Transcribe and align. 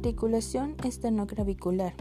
Articulación 0.00 0.76
esternoclavicular. 0.82 1.92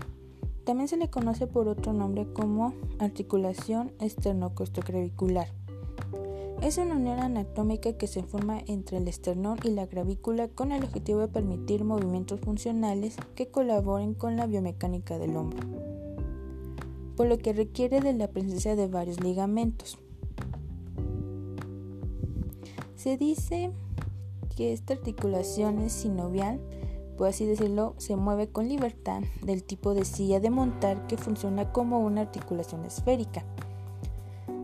También 0.63 0.87
se 0.87 0.95
le 0.95 1.09
conoce 1.09 1.47
por 1.47 1.67
otro 1.67 1.91
nombre 1.91 2.31
como 2.31 2.73
articulación 2.97 3.91
esternocostoclavicular. 3.99 5.49
Es 6.61 6.77
una 6.77 6.95
unión 6.95 7.19
anatómica 7.19 7.97
que 7.97 8.07
se 8.07 8.23
forma 8.23 8.61
entre 8.67 8.99
el 8.99 9.07
esternón 9.09 9.59
y 9.65 9.71
la 9.71 9.85
clavícula 9.85 10.47
con 10.47 10.71
el 10.71 10.85
objetivo 10.85 11.19
de 11.19 11.27
permitir 11.27 11.83
movimientos 11.83 12.39
funcionales 12.39 13.17
que 13.35 13.49
colaboren 13.49 14.13
con 14.13 14.37
la 14.37 14.47
biomecánica 14.47 15.19
del 15.19 15.35
hombro, 15.35 15.67
por 17.17 17.27
lo 17.27 17.37
que 17.37 17.51
requiere 17.51 17.99
de 17.99 18.13
la 18.13 18.29
presencia 18.29 18.77
de 18.77 18.87
varios 18.87 19.21
ligamentos. 19.21 19.97
Se 22.95 23.17
dice 23.17 23.71
que 24.55 24.71
esta 24.71 24.93
articulación 24.93 25.79
es 25.79 25.91
sinovial 25.91 26.61
por 27.19 27.27
así 27.27 27.45
decirlo, 27.45 27.95
se 27.97 28.15
mueve 28.15 28.47
con 28.47 28.69
libertad 28.69 29.21
del 29.43 29.65
tipo 29.65 29.93
de 29.93 30.05
silla 30.05 30.39
de 30.39 30.49
montar 30.49 31.05
que 31.07 31.17
funciona 31.17 31.69
como 31.73 31.99
una 31.99 32.21
articulación 32.21 32.85
esférica. 32.85 33.43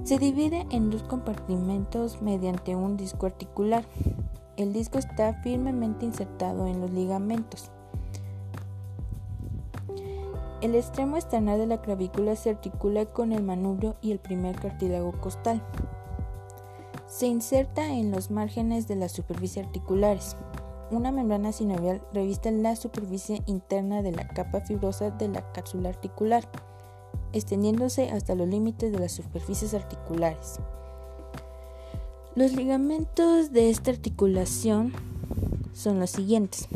Se 0.06 0.18
divide 0.20 0.66
en 0.72 0.90
dos 0.90 1.04
compartimentos 1.04 2.22
mediante 2.22 2.74
un 2.74 2.96
disco 2.96 3.26
articular. 3.26 3.86
El 4.56 4.72
disco 4.72 4.98
está 4.98 5.34
firmemente 5.44 6.06
insertado 6.06 6.66
en 6.66 6.80
los 6.80 6.92
ligamentos. 6.92 7.72
El 10.62 10.76
extremo 10.76 11.18
externo 11.18 11.58
de 11.58 11.68
la 11.68 11.82
clavícula 11.82 12.38
se 12.38 12.52
articula 12.52 13.06
con 13.06 13.34
el 13.34 13.44
manubrio 13.44 13.98
y 14.02 14.14
el 14.14 14.20
primer 14.20 14.56
cartílago 14.56 15.12
costal. 15.20 15.62
Se 17.06 17.28
inserta 17.28 17.92
en 17.92 18.12
los 18.12 18.32
márgenes 18.32 18.88
de 18.88 18.96
la 18.96 19.10
superficie 19.10 19.62
articulares. 19.62 20.38
Una 20.92 21.12
membrana 21.12 21.52
sinovial 21.52 22.02
reviste 22.14 22.52
la 22.52 22.76
superficie 22.76 23.42
interna 23.48 24.04
de 24.04 24.12
la 24.12 24.28
capa 24.28 24.62
fibrosa 24.62 25.10
de 25.10 25.28
la 25.30 25.52
cápsula 25.52 25.90
articular, 25.90 26.48
extendiéndose 27.34 28.12
hasta 28.12 28.36
los 28.36 28.48
límites 28.48 28.92
de 28.92 29.00
las 29.00 29.12
superficies 29.12 29.74
articulares. 29.74 30.60
Los 32.36 32.54
ligamentos 32.54 33.52
de 33.52 33.72
esta 33.72 33.90
articulación 33.90 34.94
son 35.74 36.00
los 36.00 36.12
siguientes. 36.12 36.68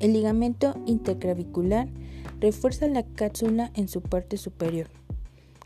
El 0.00 0.14
ligamento 0.14 0.74
interclavicular 0.86 1.88
refuerza 2.40 2.86
la 2.86 3.02
cápsula 3.02 3.70
en 3.74 3.88
su 3.88 4.00
parte 4.00 4.38
superior. 4.38 4.88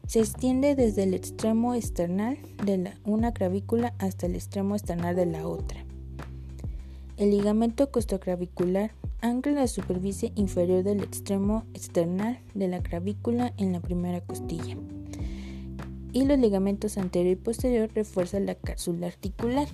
Se 0.07 0.19
extiende 0.19 0.75
desde 0.75 1.05
el 1.05 1.15
extremo 1.15 1.75
external 1.75 2.37
de 2.65 2.95
una 3.05 3.33
clavícula 3.33 3.95
hasta 3.99 4.27
el 4.27 4.35
extremo 4.35 4.75
external 4.75 5.15
de 5.15 5.27
la 5.27 5.47
otra. 5.47 5.85
El 7.21 7.33
ligamento 7.33 7.91
costoclavicular 7.91 8.93
ancla 9.21 9.53
la 9.53 9.67
superficie 9.67 10.33
inferior 10.37 10.83
del 10.83 11.03
extremo 11.03 11.65
external 11.75 12.41
de 12.55 12.67
la 12.67 12.81
clavícula 12.81 13.53
en 13.59 13.75
la 13.75 13.81
primera 13.81 14.23
costilla. 14.23 14.79
Y 16.15 16.25
los 16.25 16.39
ligamentos 16.39 16.97
anterior 16.97 17.33
y 17.33 17.37
posterior 17.37 17.91
refuerzan 17.95 18.47
la 18.47 18.55
cápsula 18.55 19.09
articular. 19.09 19.69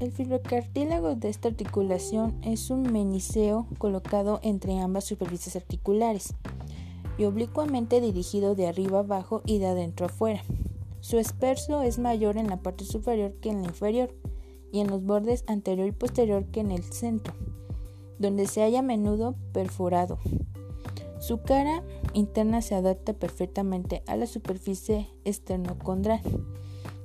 El 0.00 0.10
fibrocartílago 0.10 1.14
de 1.14 1.28
esta 1.28 1.46
articulación 1.46 2.34
es 2.42 2.68
un 2.68 2.92
meniseo 2.92 3.68
colocado 3.78 4.40
entre 4.42 4.80
ambas 4.80 5.04
superficies 5.04 5.54
articulares 5.54 6.34
y 7.16 7.24
oblicuamente 7.24 8.00
dirigido 8.00 8.56
de 8.56 8.66
arriba 8.66 8.98
abajo 8.98 9.42
y 9.46 9.60
de 9.60 9.66
adentro 9.66 10.06
afuera. 10.06 10.42
Su 11.02 11.20
espeso 11.20 11.82
es 11.82 12.00
mayor 12.00 12.36
en 12.36 12.48
la 12.48 12.56
parte 12.56 12.84
superior 12.84 13.32
que 13.40 13.50
en 13.50 13.62
la 13.62 13.68
inferior 13.68 14.12
y 14.72 14.80
en 14.80 14.88
los 14.88 15.02
bordes 15.02 15.44
anterior 15.46 15.86
y 15.86 15.92
posterior 15.92 16.44
que 16.46 16.60
en 16.60 16.70
el 16.70 16.84
centro, 16.84 17.34
donde 18.18 18.46
se 18.46 18.62
halla 18.62 18.80
a 18.80 18.82
menudo 18.82 19.34
perforado. 19.52 20.18
Su 21.18 21.42
cara 21.42 21.82
interna 22.12 22.62
se 22.62 22.74
adapta 22.74 23.12
perfectamente 23.12 24.02
a 24.06 24.16
la 24.16 24.26
superficie 24.26 25.08
esternocondral, 25.24 26.20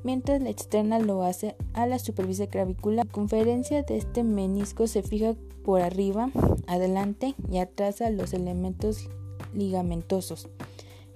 mientras 0.03 0.41
la 0.41 0.49
externa 0.49 0.99
lo 0.99 1.23
hace 1.23 1.55
a 1.73 1.85
la 1.85 1.99
superficie 1.99 2.47
clavicular. 2.47 3.05
La 3.05 3.11
conferencia 3.11 3.83
de 3.83 3.97
este 3.97 4.23
menisco 4.23 4.87
se 4.87 5.01
fija 5.01 5.35
por 5.63 5.81
arriba, 5.81 6.29
adelante 6.67 7.35
y 7.51 7.57
atrás 7.57 8.01
a 8.01 8.09
los 8.09 8.33
elementos 8.33 9.09
ligamentosos, 9.53 10.49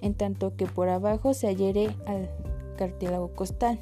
en 0.00 0.14
tanto 0.14 0.56
que 0.56 0.66
por 0.66 0.88
abajo 0.88 1.34
se 1.34 1.48
adhiere 1.48 1.94
al 2.06 2.30
cartílago 2.76 3.34
costal. 3.34 3.78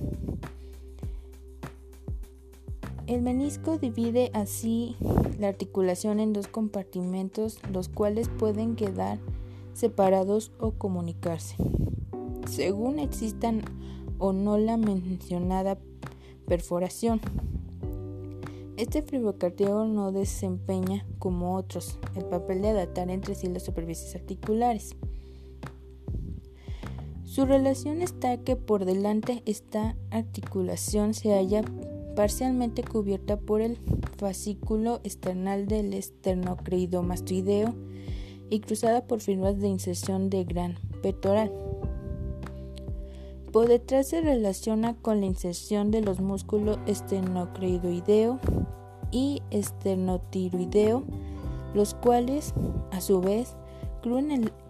El 3.07 3.21
menisco 3.21 3.77
divide 3.77 4.31
así 4.33 4.97
la 5.39 5.49
articulación 5.49 6.21
en 6.21 6.33
dos 6.33 6.49
compartimentos, 6.49 7.59
los 7.71 7.91
cuales 7.91 8.31
pueden 8.31 8.77
quedar 8.77 9.19
separados 9.75 10.53
o 10.59 10.71
comunicarse, 10.73 11.57
según 12.51 12.99
existan 12.99 13.61
o 14.19 14.33
no 14.33 14.57
la 14.57 14.79
mencionada 14.79 15.79
perforación. 16.47 17.21
Este 18.79 19.03
fibrocartílago 19.03 19.85
no 19.85 20.11
desempeña, 20.11 21.07
como 21.19 21.57
otros, 21.57 21.99
el 22.17 22.25
papel 22.25 22.63
de 22.63 22.71
adaptar 22.71 23.11
entre 23.11 23.35
sí 23.35 23.49
las 23.49 23.65
superficies 23.65 24.15
articulares. 24.15 24.97
Su 27.25 27.45
relación 27.45 28.01
está 28.01 28.39
que 28.39 28.57
por 28.57 28.87
delante 28.87 29.43
esta 29.45 29.95
articulación 30.11 31.15
se 31.15 31.35
halla 31.35 31.63
parcialmente 32.15 32.83
cubierta 32.83 33.39
por 33.39 33.61
el 33.61 33.79
fascículo 34.17 35.01
external 35.05 35.67
del 35.67 35.95
esternocleidomastoideo 35.95 37.75
y 38.51 38.61
cruzada 38.61 39.07
por 39.07 39.21
fibras 39.21 39.59
de 39.61 39.69
inserción 39.69 40.31
de 40.31 40.45
gran 40.45 40.79
pectoral. 41.03 41.53
Por 43.53 43.69
detrás 43.69 44.09
se 44.09 44.21
relaciona 44.21 44.95
con 44.95 45.21
la 45.21 45.27
inserción 45.27 45.91
de 45.91 46.01
los 46.01 46.21
músculos 46.21 46.79
esternocleidoideo 46.87 48.41
y 49.13 49.43
esternotiroideo, 49.51 51.05
los 51.73 51.95
cuales, 51.95 52.53
a 52.91 53.01
su 53.01 53.21
vez, 53.21 53.57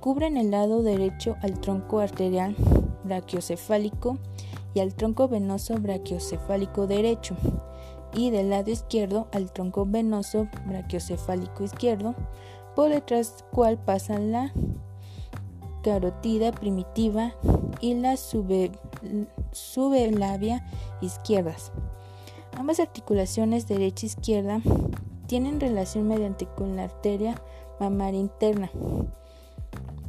cubren 0.00 0.36
el 0.36 0.50
lado 0.50 0.82
derecho 0.82 1.36
al 1.40 1.60
tronco 1.60 2.00
arterial 2.00 2.54
brachiocefálico 3.04 4.18
y 4.74 4.80
al 4.80 4.94
tronco 4.94 5.28
venoso 5.28 5.78
brachiocefálico 5.78 6.86
derecho 6.86 7.36
y 8.12 8.30
del 8.30 8.50
lado 8.50 8.70
izquierdo 8.70 9.28
al 9.32 9.52
tronco 9.52 9.86
venoso 9.86 10.48
brachiocefálico 10.66 11.64
izquierdo, 11.64 12.14
por 12.76 12.90
detrás 12.90 13.44
cual 13.52 13.78
pasan 13.78 14.32
la 14.32 14.52
carotida 15.82 16.52
primitiva 16.52 17.34
y 17.80 17.94
la 17.94 18.16
subelabia 19.52 20.66
izquierdas. 21.00 21.72
Ambas 22.56 22.80
articulaciones 22.80 23.66
derecha 23.66 24.06
e 24.06 24.08
izquierda 24.08 24.60
tienen 25.26 25.60
relación 25.60 26.08
mediante 26.08 26.46
con 26.46 26.76
la 26.76 26.84
arteria 26.84 27.34
mamaria 27.80 28.20
interna, 28.20 28.70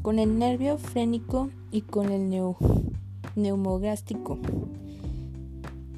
con 0.02 0.20
el 0.20 0.38
nervio 0.38 0.78
frénico 0.78 1.50
y 1.72 1.82
con 1.82 2.12
el 2.12 2.30
neo 2.30 2.56
neumogástrico. 3.36 4.40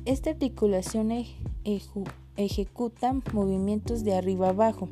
Esta 0.06 0.32
articulación 0.32 1.12
ejecuta 2.38 3.16
movimientos 3.34 4.04
de 4.04 4.16
arriba 4.16 4.50
abajo, 4.50 4.90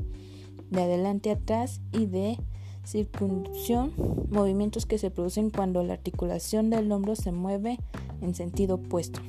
de 0.70 0.82
adelante 0.84 1.32
atrás 1.32 1.82
y 1.92 2.06
de 2.06 2.38
circunducción, 2.86 3.94
movimientos 4.30 4.86
que 4.86 4.98
se 4.98 5.12
producen 5.12 5.50
cuando 5.50 5.84
la 5.84 5.94
articulación 5.94 6.70
del 6.70 6.92
hombro 6.92 7.16
se 7.16 7.32
mueve 7.32 7.80
en 8.22 8.36
sentido 8.36 8.76
opuesto. 8.76 9.20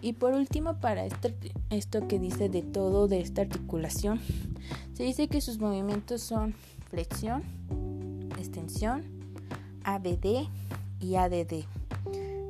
Y 0.00 0.14
por 0.14 0.34
último, 0.34 0.80
para 0.80 1.06
este, 1.06 1.34
esto 1.70 2.08
que 2.08 2.18
dice 2.18 2.48
de 2.48 2.62
todo 2.62 3.06
de 3.06 3.20
esta 3.20 3.42
articulación, 3.42 4.20
se 4.94 5.04
dice 5.04 5.28
que 5.28 5.40
sus 5.40 5.58
movimientos 5.58 6.22
son 6.22 6.54
flexión, 6.90 7.42
extensión, 8.38 9.02
ABD 9.84 10.48
y 11.00 11.14
ADD. 11.14 11.64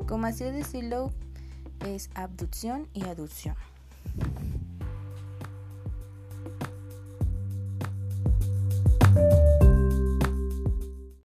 Como 0.07 0.27
así 0.27 0.45
decirlo, 0.45 1.11
es 1.87 2.11
abducción 2.15 2.89
y 2.93 3.05
aducción. 3.05 3.55